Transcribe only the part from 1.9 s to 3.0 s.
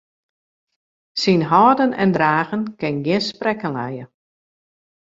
en dragen kin